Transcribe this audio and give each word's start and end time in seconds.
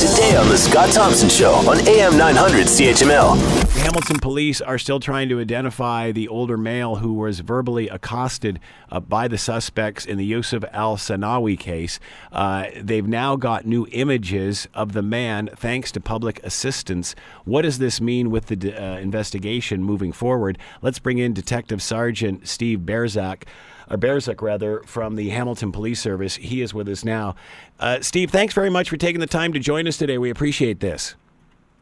Today 0.00 0.34
on 0.34 0.48
The 0.48 0.56
Scott 0.56 0.90
Thompson 0.94 1.28
Show 1.28 1.52
on 1.68 1.86
AM 1.86 2.16
900 2.16 2.68
CHML. 2.68 3.36
Hamilton 3.82 4.18
police 4.18 4.62
are 4.62 4.78
still 4.78 4.98
trying 4.98 5.28
to 5.28 5.38
identify 5.38 6.10
the 6.10 6.26
older 6.26 6.56
male 6.56 6.96
who 6.96 7.12
was 7.12 7.40
verbally 7.40 7.86
accosted 7.90 8.60
uh, 8.90 8.98
by 8.98 9.28
the 9.28 9.36
suspects 9.36 10.06
in 10.06 10.16
the 10.16 10.24
Yusuf 10.24 10.64
Al-Hasnawi 10.72 11.58
case. 11.58 12.00
Uh, 12.32 12.68
they've 12.80 13.06
now 13.06 13.36
got 13.36 13.66
new 13.66 13.86
images 13.92 14.66
of 14.72 14.94
the 14.94 15.02
man 15.02 15.50
thanks 15.54 15.92
to 15.92 16.00
public 16.00 16.40
assistance. 16.44 17.14
What 17.44 17.62
does 17.62 17.76
this 17.76 18.00
mean 18.00 18.30
with 18.30 18.46
the 18.46 18.72
uh, 18.72 18.96
investigation 18.96 19.82
moving 19.82 20.12
forward? 20.12 20.56
Let's 20.80 20.98
bring 20.98 21.18
in 21.18 21.34
Detective 21.34 21.82
Sergeant 21.82 22.48
Steve 22.48 22.80
Berzak 22.80 23.42
or 23.90 23.96
Berzak 23.96 24.40
rather, 24.40 24.80
from 24.84 25.16
the 25.16 25.30
Hamilton 25.30 25.72
Police 25.72 26.00
Service. 26.00 26.36
He 26.36 26.62
is 26.62 26.72
with 26.72 26.88
us 26.88 27.04
now. 27.04 27.34
Uh, 27.78 28.00
Steve, 28.00 28.30
thanks 28.30 28.54
very 28.54 28.70
much 28.70 28.88
for 28.88 28.96
taking 28.96 29.20
the 29.20 29.26
time 29.26 29.52
to 29.52 29.58
join 29.58 29.86
us 29.88 29.96
today. 29.96 30.18
We 30.18 30.30
appreciate 30.30 30.80
this. 30.80 31.14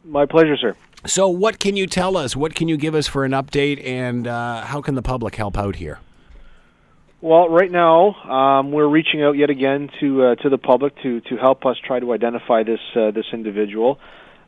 My 0.04 0.26
pleasure, 0.26 0.56
sir. 0.56 0.74
So, 1.06 1.28
what 1.28 1.58
can 1.58 1.76
you 1.76 1.86
tell 1.86 2.16
us? 2.16 2.34
What 2.34 2.54
can 2.54 2.66
you 2.66 2.76
give 2.76 2.94
us 2.94 3.06
for 3.06 3.24
an 3.24 3.32
update, 3.32 3.84
and 3.86 4.26
uh, 4.26 4.62
how 4.62 4.80
can 4.80 4.94
the 4.94 5.02
public 5.02 5.36
help 5.36 5.58
out 5.58 5.76
here? 5.76 6.00
Well, 7.20 7.48
right 7.48 7.70
now 7.70 8.14
um, 8.14 8.70
we're 8.70 8.86
reaching 8.86 9.22
out 9.22 9.32
yet 9.32 9.50
again 9.50 9.90
to 10.00 10.24
uh, 10.24 10.34
to 10.36 10.48
the 10.48 10.58
public 10.58 10.94
to 11.02 11.20
to 11.22 11.36
help 11.36 11.66
us 11.66 11.76
try 11.84 11.98
to 11.98 12.12
identify 12.12 12.62
this 12.62 12.80
uh, 12.94 13.10
this 13.10 13.26
individual. 13.32 13.98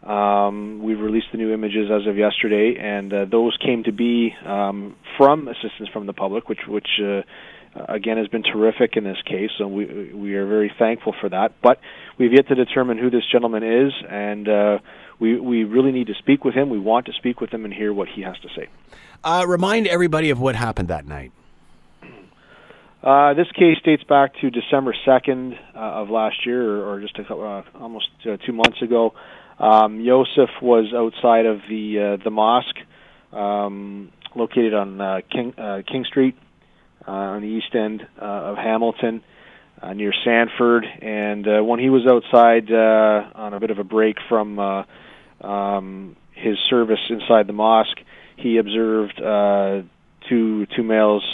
Um, 0.04 0.80
we've 0.82 1.00
released 1.00 1.26
the 1.32 1.38
new 1.38 1.52
images 1.52 1.90
as 1.90 2.06
of 2.06 2.16
yesterday, 2.16 2.76
and 2.80 3.12
uh, 3.12 3.24
those 3.26 3.56
came 3.58 3.84
to 3.84 3.92
be 3.92 4.34
um, 4.46 4.96
from 5.18 5.48
assistance 5.48 5.88
from 5.92 6.06
the 6.06 6.12
public, 6.12 6.48
which 6.48 6.60
which 6.66 6.88
uh, 7.04 7.22
again 7.74 8.16
has 8.16 8.28
been 8.28 8.42
terrific 8.42 8.96
in 8.96 9.04
this 9.04 9.20
case. 9.24 9.50
and 9.58 9.72
we 9.72 10.12
we 10.12 10.34
are 10.34 10.46
very 10.46 10.72
thankful 10.78 11.14
for 11.20 11.28
that. 11.28 11.52
But 11.62 11.80
we've 12.18 12.32
yet 12.32 12.48
to 12.48 12.54
determine 12.54 12.98
who 12.98 13.10
this 13.10 13.24
gentleman 13.30 13.62
is, 13.62 13.92
and 14.08 14.48
uh, 14.48 14.78
we 15.18 15.38
we 15.38 15.64
really 15.64 15.92
need 15.92 16.08
to 16.08 16.14
speak 16.14 16.44
with 16.44 16.54
him. 16.54 16.70
We 16.70 16.78
want 16.78 17.06
to 17.06 17.12
speak 17.12 17.40
with 17.40 17.50
him 17.50 17.64
and 17.64 17.72
hear 17.72 17.92
what 17.92 18.08
he 18.08 18.22
has 18.22 18.38
to 18.40 18.48
say. 18.56 18.68
Uh, 19.22 19.44
remind 19.46 19.86
everybody 19.86 20.30
of 20.30 20.40
what 20.40 20.56
happened 20.56 20.88
that 20.88 21.06
night. 21.06 21.32
Uh, 23.02 23.32
this 23.32 23.50
case 23.52 23.78
dates 23.82 24.04
back 24.04 24.34
to 24.42 24.50
December 24.50 24.94
2nd 25.06 25.58
uh, 25.74 25.78
of 25.78 26.10
last 26.10 26.44
year, 26.44 26.62
or, 26.62 26.92
or 26.92 27.00
just 27.00 27.18
a, 27.18 27.34
uh, 27.34 27.62
almost 27.80 28.08
uh, 28.26 28.36
two 28.44 28.52
months 28.52 28.82
ago. 28.82 29.14
Um, 29.58 30.00
Yosef 30.00 30.50
was 30.60 30.92
outside 30.94 31.46
of 31.46 31.60
the 31.68 32.18
uh, 32.18 32.24
the 32.24 32.30
mosque, 32.30 32.76
um, 33.32 34.10
located 34.34 34.74
on 34.74 35.00
uh, 35.00 35.20
King 35.30 35.54
uh, 35.56 35.82
King 35.90 36.04
Street, 36.04 36.36
uh, 37.06 37.10
on 37.10 37.42
the 37.42 37.48
east 37.48 37.74
end 37.74 38.06
uh, 38.20 38.24
of 38.24 38.56
Hamilton, 38.56 39.22
uh, 39.82 39.92
near 39.92 40.12
Sanford. 40.24 40.84
And 40.84 41.46
uh, 41.46 41.62
when 41.62 41.80
he 41.80 41.90
was 41.90 42.06
outside 42.06 42.70
uh, 42.70 43.30
on 43.34 43.54
a 43.54 43.60
bit 43.60 43.70
of 43.70 43.78
a 43.78 43.84
break 43.84 44.16
from 44.28 44.58
uh, 44.58 44.84
um, 45.40 46.16
his 46.32 46.58
service 46.68 47.00
inside 47.08 47.46
the 47.46 47.52
mosque, 47.52 48.00
he 48.36 48.56
observed 48.56 49.20
uh, 49.20 49.82
two 50.28 50.66
two 50.66 50.82
males, 50.82 51.24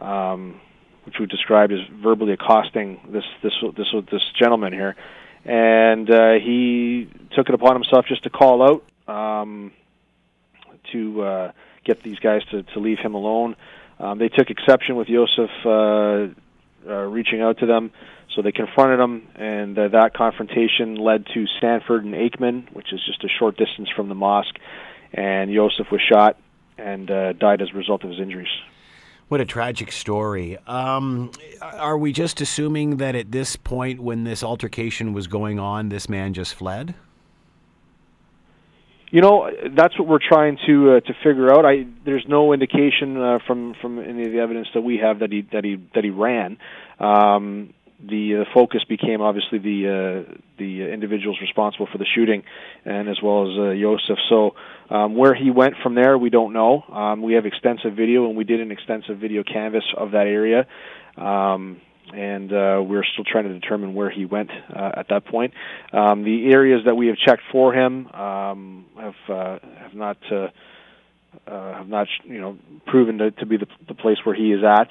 um, 0.00 0.60
which 1.04 1.16
we 1.18 1.26
described 1.26 1.72
as 1.72 1.80
verbally 2.02 2.32
accosting 2.32 3.00
this 3.10 3.24
this 3.42 3.52
this 3.76 3.86
this 4.10 4.22
gentleman 4.40 4.72
here, 4.72 4.94
and 5.44 6.10
uh, 6.10 6.34
he 6.34 7.08
took 7.32 7.48
it 7.48 7.54
upon 7.54 7.74
himself 7.74 8.06
just 8.06 8.22
to 8.22 8.30
call 8.30 8.62
out 8.62 9.12
um, 9.12 9.72
to 10.92 11.22
uh, 11.22 11.52
get 11.84 12.02
these 12.02 12.18
guys 12.20 12.42
to 12.50 12.62
to 12.62 12.78
leave 12.78 12.98
him 12.98 13.14
alone. 13.14 13.56
Um, 13.98 14.18
they 14.18 14.28
took 14.28 14.50
exception 14.50 14.96
with 14.96 15.08
Yosef 15.08 15.50
uh, 15.64 15.68
uh, 16.88 17.02
reaching 17.04 17.40
out 17.40 17.58
to 17.58 17.66
them. 17.66 17.90
So 18.34 18.42
they 18.42 18.52
confronted 18.52 19.00
him, 19.00 19.26
and 19.34 19.76
uh, 19.76 19.88
that 19.88 20.14
confrontation 20.14 20.94
led 20.96 21.26
to 21.34 21.46
Sanford 21.60 22.04
and 22.04 22.14
Aikman, 22.14 22.72
which 22.72 22.92
is 22.92 23.00
just 23.04 23.24
a 23.24 23.28
short 23.28 23.56
distance 23.56 23.88
from 23.96 24.08
the 24.08 24.14
mosque. 24.14 24.54
And 25.12 25.50
Yosef 25.50 25.90
was 25.90 26.00
shot 26.00 26.38
and 26.76 27.10
uh, 27.10 27.32
died 27.32 27.62
as 27.62 27.70
a 27.74 27.76
result 27.76 28.04
of 28.04 28.10
his 28.10 28.20
injuries. 28.20 28.48
What 29.28 29.40
a 29.40 29.44
tragic 29.44 29.92
story. 29.92 30.56
Um, 30.66 31.32
are 31.60 31.98
we 31.98 32.12
just 32.12 32.40
assuming 32.40 32.98
that 32.98 33.14
at 33.14 33.32
this 33.32 33.56
point, 33.56 34.00
when 34.00 34.24
this 34.24 34.42
altercation 34.42 35.12
was 35.12 35.26
going 35.26 35.58
on, 35.58 35.88
this 35.88 36.08
man 36.08 36.32
just 36.32 36.54
fled? 36.54 36.94
You 39.10 39.22
know, 39.22 39.50
that's 39.74 39.98
what 39.98 40.06
we're 40.06 40.18
trying 40.18 40.58
to 40.66 40.96
uh, 40.96 41.00
to 41.00 41.14
figure 41.24 41.50
out. 41.52 41.64
I 41.64 41.86
there's 42.04 42.26
no 42.28 42.52
indication 42.52 43.16
uh, 43.16 43.38
from 43.46 43.74
from 43.80 43.98
any 43.98 44.26
of 44.26 44.32
the 44.32 44.40
evidence 44.40 44.68
that 44.74 44.82
we 44.82 44.98
have 44.98 45.20
that 45.20 45.32
he 45.32 45.46
that 45.52 45.64
he 45.64 45.76
that 45.94 46.04
he 46.04 46.10
ran. 46.10 46.58
Um, 47.00 47.72
the 48.00 48.42
uh, 48.42 48.44
focus 48.54 48.84
became 48.88 49.20
obviously 49.20 49.58
the 49.58 50.26
uh, 50.28 50.32
the 50.58 50.92
individuals 50.92 51.38
responsible 51.40 51.88
for 51.90 51.98
the 51.98 52.06
shooting, 52.14 52.44
and 52.84 53.08
as 53.08 53.16
well 53.22 53.50
as 53.50 53.58
uh, 53.58 53.70
Yosef. 53.70 54.18
So 54.28 54.54
um, 54.90 55.16
where 55.16 55.34
he 55.34 55.50
went 55.50 55.74
from 55.82 55.94
there, 55.94 56.16
we 56.16 56.30
don't 56.30 56.52
know. 56.52 56.82
Um, 56.82 57.22
we 57.22 57.34
have 57.34 57.46
extensive 57.46 57.94
video, 57.94 58.26
and 58.28 58.36
we 58.36 58.44
did 58.44 58.60
an 58.60 58.70
extensive 58.70 59.18
video 59.18 59.42
canvas 59.42 59.84
of 59.96 60.12
that 60.12 60.26
area. 60.26 60.66
Um, 61.16 61.80
and 62.14 62.52
uh, 62.52 62.82
we're 62.82 63.04
still 63.04 63.24
trying 63.24 63.44
to 63.44 63.58
determine 63.58 63.94
where 63.94 64.10
he 64.10 64.24
went 64.24 64.50
uh, 64.50 64.92
at 64.96 65.08
that 65.10 65.26
point. 65.26 65.52
Um, 65.92 66.24
the 66.24 66.50
areas 66.52 66.82
that 66.86 66.94
we 66.94 67.08
have 67.08 67.16
checked 67.16 67.42
for 67.52 67.72
him 67.72 68.06
um, 68.08 68.86
have 68.98 69.14
uh, 69.28 69.58
have 69.80 69.94
not 69.94 70.16
uh, 70.30 70.48
uh, 71.46 71.74
have 71.78 71.88
not 71.88 72.08
you 72.24 72.40
know 72.40 72.58
proven 72.86 73.18
to, 73.18 73.30
to 73.32 73.46
be 73.46 73.56
the, 73.56 73.66
the 73.86 73.94
place 73.94 74.18
where 74.24 74.34
he 74.34 74.52
is 74.52 74.60
at. 74.64 74.88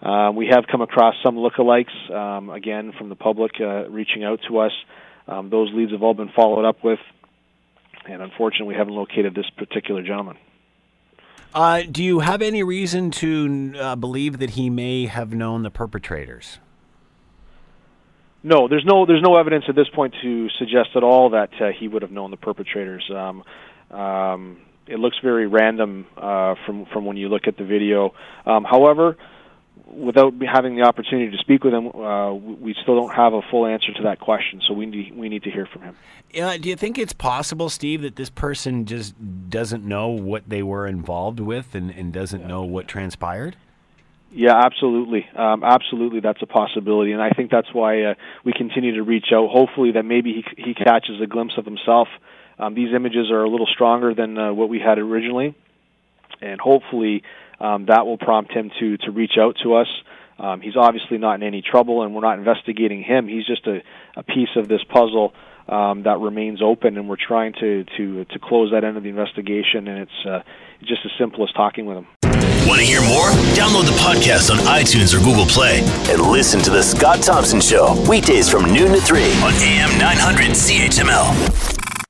Uh, 0.00 0.30
we 0.30 0.46
have 0.46 0.64
come 0.70 0.80
across 0.80 1.14
some 1.24 1.36
lookalikes 1.36 2.10
um, 2.12 2.50
again 2.50 2.92
from 2.96 3.08
the 3.08 3.16
public 3.16 3.52
uh, 3.60 3.88
reaching 3.88 4.24
out 4.24 4.40
to 4.48 4.58
us. 4.58 4.72
Um, 5.26 5.50
those 5.50 5.70
leads 5.74 5.92
have 5.92 6.02
all 6.02 6.14
been 6.14 6.30
followed 6.34 6.66
up 6.66 6.84
with, 6.84 7.00
and 8.08 8.22
unfortunately, 8.22 8.68
we 8.68 8.74
haven't 8.74 8.94
located 8.94 9.34
this 9.34 9.50
particular 9.56 10.02
gentleman. 10.02 10.36
Uh, 11.54 11.82
do 11.90 12.04
you 12.04 12.20
have 12.20 12.42
any 12.42 12.62
reason 12.62 13.10
to 13.10 13.74
uh, 13.78 13.96
believe 13.96 14.38
that 14.38 14.50
he 14.50 14.68
may 14.68 15.06
have 15.06 15.32
known 15.32 15.62
the 15.62 15.70
perpetrators? 15.70 16.58
No, 18.42 18.68
there's 18.68 18.84
no 18.84 19.04
there's 19.04 19.22
no 19.22 19.36
evidence 19.36 19.64
at 19.68 19.74
this 19.74 19.88
point 19.88 20.14
to 20.22 20.48
suggest 20.58 20.90
at 20.94 21.02
all 21.02 21.30
that 21.30 21.50
uh, 21.60 21.70
he 21.78 21.88
would 21.88 22.02
have 22.02 22.12
known 22.12 22.30
the 22.30 22.36
perpetrators. 22.36 23.10
Um, 23.10 23.42
um, 23.90 24.58
it 24.86 24.98
looks 24.98 25.16
very 25.22 25.46
random 25.46 26.06
uh, 26.16 26.54
from 26.64 26.86
from 26.86 27.04
when 27.04 27.16
you 27.16 27.28
look 27.28 27.48
at 27.48 27.56
the 27.56 27.64
video. 27.64 28.14
Um, 28.46 28.64
however, 28.64 29.16
without 29.86 30.34
having 30.42 30.76
the 30.76 30.82
opportunity 30.82 31.30
to 31.30 31.38
speak 31.38 31.64
with 31.64 31.74
him, 31.74 31.88
uh, 31.88 32.32
we 32.34 32.74
still 32.82 32.96
don't 32.96 33.14
have 33.14 33.32
a 33.32 33.42
full 33.50 33.66
answer 33.66 33.92
to 33.94 34.02
that 34.04 34.20
question. 34.20 34.60
So 34.66 34.74
we 34.74 34.86
need 34.86 35.16
we 35.16 35.28
need 35.28 35.42
to 35.44 35.50
hear 35.50 35.66
from 35.66 35.82
him. 35.82 35.96
Yeah, 36.32 36.56
do 36.58 36.68
you 36.68 36.76
think 36.76 36.98
it's 36.98 37.12
possible, 37.12 37.68
Steve, 37.68 38.02
that 38.02 38.16
this 38.16 38.30
person 38.30 38.84
just 38.84 39.14
doesn't 39.48 39.84
know 39.84 40.08
what 40.08 40.48
they 40.48 40.62
were 40.62 40.86
involved 40.86 41.40
with 41.40 41.74
and, 41.74 41.90
and 41.90 42.12
doesn't 42.12 42.46
know 42.46 42.62
what 42.62 42.86
transpired? 42.86 43.56
Yeah, 44.30 44.54
absolutely, 44.62 45.26
um, 45.34 45.64
absolutely. 45.64 46.20
That's 46.20 46.42
a 46.42 46.46
possibility, 46.46 47.12
and 47.12 47.22
I 47.22 47.30
think 47.30 47.50
that's 47.50 47.72
why 47.72 48.02
uh, 48.02 48.14
we 48.44 48.52
continue 48.52 48.96
to 48.96 49.02
reach 49.02 49.26
out. 49.32 49.48
Hopefully, 49.48 49.92
that 49.92 50.04
maybe 50.04 50.44
he 50.56 50.62
he 50.62 50.74
catches 50.74 51.20
a 51.22 51.26
glimpse 51.26 51.54
of 51.56 51.64
himself. 51.64 52.08
Um, 52.58 52.74
these 52.74 52.92
images 52.94 53.30
are 53.30 53.42
a 53.42 53.48
little 53.48 53.66
stronger 53.66 54.14
than 54.14 54.36
uh, 54.36 54.52
what 54.52 54.68
we 54.68 54.80
had 54.80 54.98
originally, 54.98 55.54
and 56.42 56.60
hopefully 56.60 57.22
um, 57.60 57.86
that 57.86 58.06
will 58.06 58.18
prompt 58.18 58.52
him 58.52 58.70
to 58.80 58.96
to 58.98 59.10
reach 59.10 59.38
out 59.38 59.56
to 59.62 59.74
us. 59.74 59.88
Um, 60.38 60.60
he's 60.60 60.76
obviously 60.76 61.18
not 61.18 61.34
in 61.34 61.42
any 61.42 61.62
trouble, 61.62 62.02
and 62.02 62.14
we're 62.14 62.22
not 62.22 62.38
investigating 62.38 63.02
him. 63.02 63.26
He's 63.26 63.44
just 63.44 63.66
a, 63.66 63.82
a 64.16 64.22
piece 64.22 64.50
of 64.56 64.68
this 64.68 64.80
puzzle 64.84 65.32
um, 65.68 66.04
that 66.04 66.18
remains 66.20 66.62
open, 66.62 66.96
and 66.96 67.08
we're 67.08 67.16
trying 67.16 67.54
to 67.60 67.84
to 67.96 68.24
to 68.24 68.38
close 68.38 68.70
that 68.72 68.84
end 68.84 68.96
of 68.96 69.02
the 69.02 69.08
investigation. 69.08 69.88
And 69.88 69.98
it's 70.00 70.26
uh, 70.26 70.42
just 70.80 71.00
as 71.04 71.10
simple 71.18 71.42
as 71.44 71.52
talking 71.52 71.86
with 71.86 71.98
him. 71.98 72.06
Want 72.66 72.80
to 72.80 72.86
hear 72.86 73.00
more? 73.00 73.30
Download 73.56 73.86
the 73.86 73.96
podcast 73.98 74.50
on 74.50 74.58
iTunes 74.58 75.14
or 75.14 75.24
Google 75.24 75.46
Play 75.46 75.80
and 76.12 76.20
listen 76.20 76.60
to 76.60 76.70
the 76.70 76.82
Scott 76.82 77.22
Thompson 77.22 77.60
Show 77.60 77.96
weekdays 78.08 78.48
from 78.48 78.72
noon 78.72 78.92
to 78.92 79.00
three 79.00 79.32
on 79.40 79.52
AM 79.54 79.98
900 79.98 80.50
CHML. 80.50 81.77